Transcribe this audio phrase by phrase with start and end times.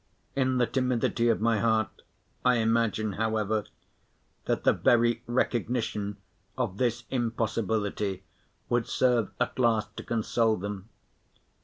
[0.35, 2.01] In the timidity of my heart
[2.43, 3.65] I imagine, however,
[4.45, 6.17] that the very recognition
[6.57, 8.23] of this impossibility
[8.67, 10.89] would serve at last to console them.